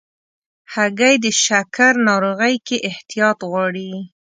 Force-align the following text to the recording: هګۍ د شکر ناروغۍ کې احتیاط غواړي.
هګۍ 0.73 1.15
د 1.23 1.25
شکر 1.45 1.93
ناروغۍ 2.07 2.55
کې 2.67 2.77
احتیاط 2.89 3.39
غواړي. 3.49 3.91